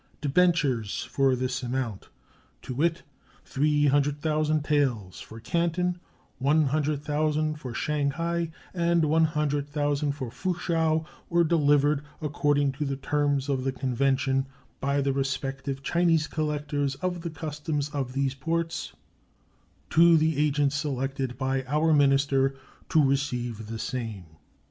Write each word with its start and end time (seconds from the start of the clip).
Debentures 0.19 1.03
for 1.03 1.35
this 1.35 1.61
amount, 1.61 2.09
to 2.63 2.73
wit, 2.73 3.03
300,000 3.45 4.63
taels 4.63 5.19
for 5.21 5.39
Canton, 5.39 5.99
100,000 6.39 7.59
for 7.59 7.75
Shanghai, 7.75 8.49
and 8.73 9.05
100,000 9.05 10.11
for 10.13 10.31
Fuchau, 10.31 11.05
were 11.29 11.43
delivered, 11.43 12.03
according 12.19 12.71
to 12.71 12.83
the 12.85 12.95
terms 12.95 13.47
of 13.47 13.63
the 13.63 13.71
convention, 13.71 14.47
by 14.79 15.01
the 15.01 15.13
respective 15.13 15.83
Chinese 15.83 16.25
collectors 16.25 16.95
of 16.95 17.21
the 17.21 17.29
customs 17.29 17.89
of 17.89 18.13
these 18.13 18.33
ports 18.33 18.93
to 19.91 20.17
the 20.17 20.39
agent 20.43 20.73
selected 20.73 21.37
by 21.37 21.63
our 21.65 21.93
minister 21.93 22.55
to 22.89 23.03
receive 23.05 23.67
the 23.67 23.77
same. 23.77 24.25